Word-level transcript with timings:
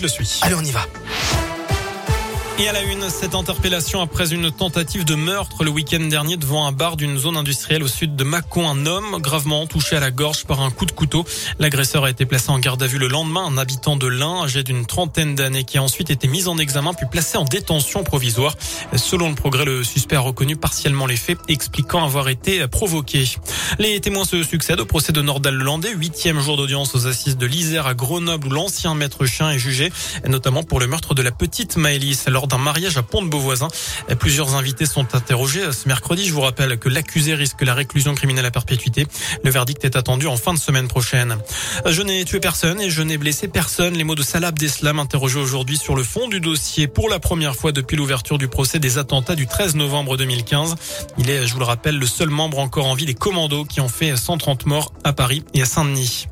je 0.00 0.04
le 0.04 0.08
suis. 0.08 0.40
Allez, 0.42 0.54
on 0.54 0.64
y 0.64 0.70
va. 0.70 0.86
Et 2.60 2.68
à 2.68 2.74
la 2.74 2.82
une, 2.82 3.08
cette 3.08 3.34
interpellation 3.34 4.02
après 4.02 4.34
une 4.34 4.50
tentative 4.50 5.06
de 5.06 5.14
meurtre 5.14 5.64
le 5.64 5.70
week-end 5.70 6.00
dernier 6.00 6.36
devant 6.36 6.66
un 6.66 6.72
bar 6.72 6.98
d'une 6.98 7.16
zone 7.16 7.38
industrielle 7.38 7.82
au 7.82 7.88
sud 7.88 8.16
de 8.16 8.22
Mâcon. 8.22 8.68
Un 8.68 8.84
homme 8.84 9.16
gravement 9.18 9.66
touché 9.66 9.96
à 9.96 10.00
la 10.00 10.10
gorge 10.10 10.44
par 10.44 10.60
un 10.60 10.70
coup 10.70 10.84
de 10.84 10.92
couteau. 10.92 11.24
L'agresseur 11.58 12.04
a 12.04 12.10
été 12.10 12.26
placé 12.26 12.50
en 12.50 12.58
garde 12.58 12.82
à 12.82 12.86
vue 12.86 12.98
le 12.98 13.08
lendemain. 13.08 13.46
Un 13.46 13.56
habitant 13.56 13.96
de 13.96 14.06
l'Ain, 14.06 14.42
âgé 14.42 14.62
d'une 14.62 14.84
trentaine 14.84 15.34
d'années, 15.34 15.64
qui 15.64 15.78
a 15.78 15.82
ensuite 15.82 16.10
été 16.10 16.28
mis 16.28 16.48
en 16.48 16.58
examen 16.58 16.92
puis 16.92 17.06
placé 17.10 17.38
en 17.38 17.44
détention 17.44 18.04
provisoire. 18.04 18.54
Selon 18.94 19.30
le 19.30 19.34
progrès, 19.34 19.64
le 19.64 19.82
suspect 19.82 20.16
a 20.16 20.20
reconnu 20.20 20.56
partiellement 20.56 21.06
les 21.06 21.16
faits, 21.16 21.38
expliquant 21.48 22.04
avoir 22.04 22.28
été 22.28 22.68
provoqué. 22.68 23.24
Les 23.78 23.98
témoins 24.00 24.26
se 24.26 24.42
succèdent 24.42 24.80
au 24.80 24.86
procès 24.86 25.12
de 25.12 25.22
Nordal 25.22 25.54
Landais, 25.54 25.94
huitième 25.94 26.40
jour 26.40 26.58
d'audience 26.58 26.94
aux 26.94 27.06
assises 27.06 27.38
de 27.38 27.46
l'Isère 27.46 27.86
à 27.86 27.94
Grenoble 27.94 28.48
où 28.48 28.50
l'ancien 28.50 28.94
maître 28.94 29.24
chien 29.24 29.50
est 29.50 29.58
jugé, 29.58 29.90
notamment 30.28 30.62
pour 30.62 30.78
le 30.78 30.86
meurtre 30.86 31.14
de 31.14 31.22
la 31.22 31.30
petite 31.30 31.78
Maëlys 31.78 32.28
lors 32.28 32.49
d'un 32.50 32.58
mariage 32.58 32.96
à 32.96 33.02
Pont-de-Beauvoisin. 33.02 33.68
Plusieurs 34.18 34.54
invités 34.54 34.86
sont 34.86 35.14
interrogés 35.14 35.72
ce 35.72 35.88
mercredi. 35.88 36.26
Je 36.26 36.32
vous 36.32 36.40
rappelle 36.40 36.78
que 36.78 36.88
l'accusé 36.88 37.34
risque 37.34 37.62
la 37.62 37.74
réclusion 37.74 38.14
criminelle 38.14 38.46
à 38.46 38.50
perpétuité. 38.50 39.06
Le 39.42 39.50
verdict 39.50 39.84
est 39.84 39.96
attendu 39.96 40.26
en 40.26 40.36
fin 40.36 40.52
de 40.52 40.58
semaine 40.58 40.88
prochaine. 40.88 41.36
Je 41.86 42.02
n'ai 42.02 42.24
tué 42.24 42.40
personne 42.40 42.80
et 42.80 42.90
je 42.90 43.02
n'ai 43.02 43.18
blessé 43.18 43.48
personne. 43.48 43.94
Les 43.94 44.04
mots 44.04 44.14
de 44.14 44.22
Salah 44.22 44.48
Abdeslam 44.48 44.98
interrogé 44.98 45.38
aujourd'hui 45.38 45.76
sur 45.76 45.94
le 45.94 46.02
fond 46.02 46.28
du 46.28 46.40
dossier 46.40 46.88
pour 46.88 47.08
la 47.08 47.18
première 47.18 47.54
fois 47.54 47.72
depuis 47.72 47.96
l'ouverture 47.96 48.38
du 48.38 48.48
procès 48.48 48.78
des 48.78 48.98
attentats 48.98 49.36
du 49.36 49.46
13 49.46 49.76
novembre 49.76 50.16
2015. 50.16 50.74
Il 51.18 51.30
est, 51.30 51.46
je 51.46 51.52
vous 51.52 51.60
le 51.60 51.64
rappelle, 51.64 51.98
le 51.98 52.06
seul 52.06 52.28
membre 52.28 52.58
encore 52.58 52.86
en 52.86 52.94
vie 52.94 53.06
des 53.06 53.14
commandos 53.14 53.64
qui 53.64 53.80
ont 53.80 53.88
fait 53.88 54.16
130 54.16 54.66
morts 54.66 54.92
à 55.04 55.12
Paris 55.12 55.44
et 55.54 55.62
à 55.62 55.66
Saint-Denis. 55.66 56.29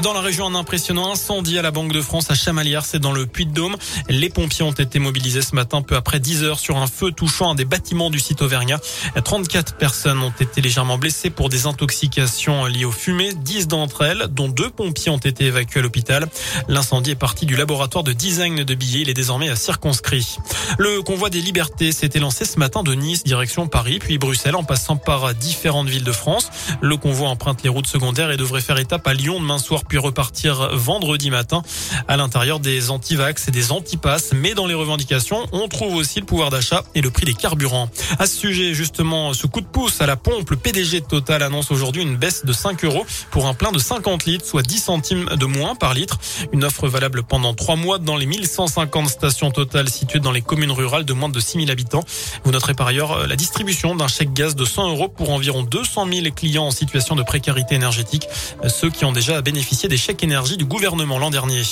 Dans 0.00 0.14
la 0.14 0.22
région, 0.22 0.46
un 0.46 0.54
impressionnant 0.54 1.12
incendie 1.12 1.58
à 1.58 1.62
la 1.62 1.70
Banque 1.70 1.92
de 1.92 2.00
France 2.00 2.30
à 2.30 2.34
Chamalières, 2.34 2.86
c'est 2.86 2.98
dans 2.98 3.12
le 3.12 3.26
Puy-de-Dôme. 3.26 3.76
Les 4.08 4.30
pompiers 4.30 4.64
ont 4.64 4.72
été 4.72 4.98
mobilisés 4.98 5.42
ce 5.42 5.54
matin 5.54 5.82
peu 5.82 5.96
après 5.96 6.18
10 6.18 6.44
heures 6.44 6.58
sur 6.58 6.78
un 6.78 6.86
feu 6.86 7.12
touchant 7.12 7.50
un 7.50 7.54
des 7.54 7.66
bâtiments 7.66 8.08
du 8.08 8.18
site 8.18 8.40
Auvergnat. 8.40 8.80
34 9.22 9.76
personnes 9.76 10.22
ont 10.22 10.32
été 10.40 10.62
légèrement 10.62 10.96
blessées 10.96 11.28
pour 11.28 11.50
des 11.50 11.66
intoxications 11.66 12.64
liées 12.64 12.86
aux 12.86 12.90
fumées. 12.90 13.34
10 13.34 13.68
d'entre 13.68 14.02
elles, 14.02 14.28
dont 14.30 14.48
deux 14.48 14.70
pompiers, 14.70 15.12
ont 15.12 15.18
été 15.18 15.44
évacués 15.44 15.80
à 15.80 15.82
l'hôpital. 15.82 16.26
L'incendie 16.68 17.10
est 17.10 17.14
parti 17.14 17.44
du 17.44 17.54
laboratoire 17.54 18.02
de 18.02 18.14
design 18.14 18.64
de 18.64 18.74
billets. 18.74 19.02
Il 19.02 19.10
est 19.10 19.14
désormais 19.14 19.54
circonscrit. 19.56 20.38
Le 20.78 21.02
convoi 21.02 21.28
des 21.28 21.42
libertés 21.42 21.92
s'était 21.92 22.18
lancé 22.18 22.46
ce 22.46 22.58
matin 22.58 22.82
de 22.82 22.94
Nice, 22.94 23.24
direction 23.24 23.68
Paris, 23.68 23.98
puis 23.98 24.16
Bruxelles, 24.16 24.56
en 24.56 24.64
passant 24.64 24.96
par 24.96 25.34
différentes 25.34 25.88
villes 25.88 26.02
de 26.02 26.12
France. 26.12 26.48
Le 26.80 26.96
convoi 26.96 27.28
emprunte 27.28 27.62
les 27.62 27.68
routes 27.68 27.86
secondaires 27.86 28.30
et 28.30 28.38
devrait 28.38 28.62
faire 28.62 28.78
étape 28.78 29.06
à 29.06 29.12
Lyon 29.12 29.38
demain 29.38 29.58
soir 29.58 29.81
puis 29.88 29.98
repartir 29.98 30.70
vendredi 30.76 31.30
matin 31.30 31.62
à 32.08 32.16
l'intérieur 32.16 32.60
des 32.60 32.90
antivax 32.90 33.48
et 33.48 33.50
des 33.50 33.72
antipasses. 33.72 34.32
Mais 34.34 34.54
dans 34.54 34.66
les 34.66 34.74
revendications, 34.74 35.46
on 35.52 35.68
trouve 35.68 35.94
aussi 35.94 36.20
le 36.20 36.26
pouvoir 36.26 36.50
d'achat 36.50 36.84
et 36.94 37.00
le 37.00 37.10
prix 37.10 37.24
des 37.24 37.34
carburants. 37.34 37.88
À 38.18 38.26
ce 38.26 38.36
sujet, 38.36 38.74
justement, 38.74 39.34
ce 39.34 39.46
coup 39.46 39.60
de 39.60 39.66
pouce 39.66 40.00
à 40.00 40.06
la 40.06 40.16
pompe, 40.16 40.50
le 40.50 40.56
PDG 40.56 41.00
de 41.00 41.06
Total 41.06 41.42
annonce 41.42 41.70
aujourd'hui 41.70 42.02
une 42.02 42.16
baisse 42.16 42.44
de 42.44 42.52
5 42.52 42.84
euros 42.84 43.04
pour 43.30 43.46
un 43.46 43.54
plein 43.54 43.72
de 43.72 43.78
50 43.78 44.24
litres, 44.26 44.46
soit 44.46 44.62
10 44.62 44.78
centimes 44.78 45.26
de 45.26 45.46
moins 45.46 45.74
par 45.74 45.94
litre. 45.94 46.18
Une 46.52 46.64
offre 46.64 46.88
valable 46.88 47.22
pendant 47.22 47.54
3 47.54 47.76
mois 47.76 47.98
dans 47.98 48.16
les 48.16 48.26
1150 48.26 49.08
stations 49.08 49.50
Total 49.50 49.88
situées 49.88 50.20
dans 50.20 50.32
les 50.32 50.42
communes 50.42 50.70
rurales 50.70 51.04
de 51.04 51.12
moins 51.12 51.28
de 51.28 51.40
6000 51.40 51.70
habitants. 51.70 52.04
Vous 52.44 52.52
noterez 52.52 52.74
par 52.74 52.86
ailleurs 52.86 53.26
la 53.26 53.36
distribution 53.36 53.94
d'un 53.94 54.08
chèque 54.08 54.32
gaz 54.32 54.54
de 54.54 54.64
100 54.64 54.90
euros 54.90 55.08
pour 55.08 55.30
environ 55.30 55.62
200 55.62 56.06
000 56.12 56.26
clients 56.34 56.66
en 56.66 56.70
situation 56.70 57.14
de 57.14 57.22
précarité 57.22 57.74
énergétique, 57.74 58.28
ceux 58.68 58.90
qui 58.90 59.04
ont 59.04 59.12
déjà 59.12 59.40
bénéficié 59.42 59.71
des 59.72 59.96
chèques 59.96 60.22
énergie 60.22 60.56
du 60.56 60.64
gouvernement 60.64 61.18
l'an 61.18 61.30
dernier. 61.30 61.62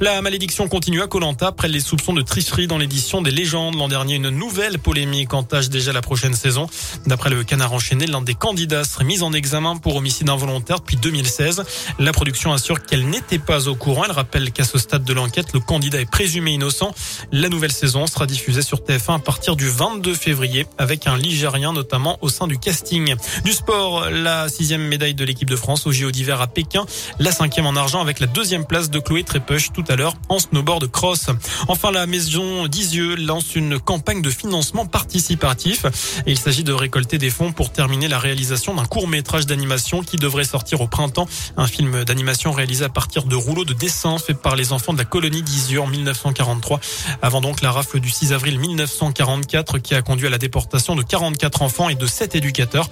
La 0.00 0.22
malédiction 0.22 0.68
continue 0.68 1.02
à 1.02 1.08
Colanta 1.08 1.48
après 1.48 1.68
les 1.68 1.80
soupçons 1.80 2.12
de 2.12 2.22
tricherie 2.22 2.68
dans 2.68 2.78
l'édition 2.78 3.22
des 3.22 3.32
légendes. 3.32 3.74
L'an 3.74 3.88
dernier, 3.88 4.14
une 4.14 4.30
nouvelle 4.30 4.78
polémique 4.78 5.34
entache 5.34 5.68
déjà 5.68 5.92
la 5.92 6.00
prochaine 6.00 6.34
saison. 6.34 6.68
D'après 7.06 7.28
le 7.28 7.42
canard 7.42 7.72
enchaîné, 7.72 8.06
l'un 8.06 8.22
des 8.22 8.34
candidats 8.34 8.84
serait 8.84 9.04
mis 9.04 9.22
en 9.22 9.32
examen 9.32 9.76
pour 9.76 9.96
homicide 9.96 10.30
involontaire 10.30 10.78
depuis 10.78 10.96
2016. 10.96 11.64
La 11.98 12.12
production 12.12 12.52
assure 12.52 12.82
qu'elle 12.82 13.08
n'était 13.08 13.40
pas 13.40 13.68
au 13.68 13.74
courant. 13.74 14.04
Elle 14.04 14.12
rappelle 14.12 14.52
qu'à 14.52 14.64
ce 14.64 14.78
stade 14.78 15.04
de 15.04 15.12
l'enquête, 15.12 15.52
le 15.52 15.60
candidat 15.60 16.00
est 16.00 16.10
présumé 16.10 16.52
innocent. 16.52 16.94
La 17.32 17.48
nouvelle 17.48 17.72
saison 17.72 18.06
sera 18.06 18.26
diffusée 18.26 18.62
sur 18.62 18.78
TF1 18.78 19.16
à 19.16 19.18
partir 19.18 19.56
du 19.56 19.68
22 19.68 20.14
février 20.14 20.66
avec 20.78 21.06
un 21.06 21.18
Ligérien 21.18 21.72
notamment 21.72 22.16
au 22.22 22.28
sein 22.28 22.46
du 22.46 22.58
casting. 22.58 23.14
Du 23.44 23.52
sport, 23.52 24.08
la 24.10 24.48
sixième 24.48 24.82
médaille 24.82 25.14
de 25.14 25.24
l'équipe 25.24 25.50
de 25.50 25.56
France 25.56 25.86
au 25.86 25.92
JO 25.92 26.10
d'hiver 26.10 26.40
à 26.40 26.46
Pékin. 26.46 26.86
La 27.18 27.32
cinquième 27.40 27.64
en 27.64 27.74
argent 27.74 28.02
avec 28.02 28.20
la 28.20 28.26
deuxième 28.26 28.66
place 28.66 28.90
de 28.90 28.98
Chloé 28.98 29.24
Trépuch 29.24 29.72
tout 29.72 29.84
à 29.88 29.96
l'heure 29.96 30.12
en 30.28 30.38
snowboard 30.38 30.90
cross. 30.90 31.30
Enfin, 31.68 31.90
la 31.90 32.06
maison 32.06 32.66
d'Isieux 32.66 33.16
lance 33.16 33.56
une 33.56 33.78
campagne 33.78 34.20
de 34.20 34.28
financement 34.28 34.84
participatif. 34.84 35.86
il 36.26 36.38
s'agit 36.38 36.64
de 36.64 36.74
récolter 36.74 37.16
des 37.16 37.30
fonds 37.30 37.52
pour 37.52 37.72
terminer 37.72 38.08
la 38.08 38.18
réalisation 38.18 38.74
d'un 38.74 38.84
court 38.84 39.08
métrage 39.08 39.46
d'animation 39.46 40.02
qui 40.02 40.18
devrait 40.18 40.44
sortir 40.44 40.82
au 40.82 40.86
printemps. 40.86 41.26
Un 41.56 41.66
film 41.66 42.04
d'animation 42.04 42.52
réalisé 42.52 42.84
à 42.84 42.90
partir 42.90 43.24
de 43.24 43.36
rouleaux 43.36 43.64
de 43.64 43.72
dessin 43.72 44.18
fait 44.18 44.34
par 44.34 44.54
les 44.54 44.74
enfants 44.74 44.92
de 44.92 44.98
la 44.98 45.06
colonie 45.06 45.40
d'Isieux 45.40 45.80
en 45.80 45.86
1943. 45.86 46.78
Avant 47.22 47.40
donc 47.40 47.62
la 47.62 47.72
rafle 47.72 48.00
du 48.00 48.10
6 48.10 48.34
avril 48.34 48.58
1944 48.58 49.78
qui 49.78 49.94
a 49.94 50.02
conduit 50.02 50.26
à 50.26 50.30
la 50.30 50.36
déportation 50.36 50.94
de 50.94 51.02
44 51.02 51.62
enfants 51.62 51.88
et 51.88 51.94
de 51.94 52.06
7 52.06 52.34
éducateurs. 52.34 52.90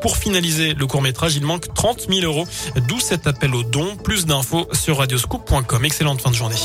Pour 0.00 0.16
finaliser 0.16 0.72
le 0.72 0.86
court 0.86 1.02
métrage, 1.02 1.36
il 1.36 1.44
manque 1.44 1.74
30 1.74 2.06
000 2.08 2.20
euros, 2.20 2.48
d'où 2.88 2.98
cet 2.98 3.26
appel 3.26 3.54
aux 3.54 3.62
dons. 3.62 3.89
Plus 3.96 4.26
d'infos 4.26 4.66
sur 4.72 4.98
radioscoop.com. 4.98 5.84
Excellente 5.84 6.20
fin 6.20 6.30
de 6.30 6.36
journée. 6.36 6.56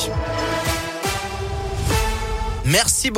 Merci 2.65 3.11
beaucoup. 3.11 3.13